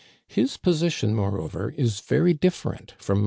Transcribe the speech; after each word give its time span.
His 0.27 0.57
position, 0.57 1.13
more 1.13 1.37
over, 1.39 1.69
is 1.77 1.99
very 1.99 2.33
different 2.33 2.95
from. 2.97 3.19